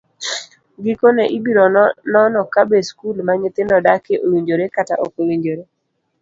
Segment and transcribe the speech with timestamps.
[0.83, 1.63] Gikone, ibiro
[2.13, 5.63] nono kabe skul ma nyithindo dakie owinjore kata ok owinjore.